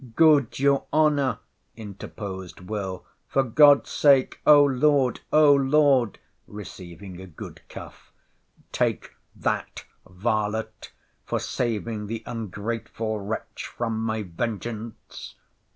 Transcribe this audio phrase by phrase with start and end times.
[0.15, 1.37] Good your honour,
[1.75, 8.11] interposed Will., for God's sake!—O Lord, O Lord!—receiving a good cuff.—
[8.71, 10.91] Take that, varlet,
[11.23, 15.35] for saving the ungrateful wretch from my vengeance.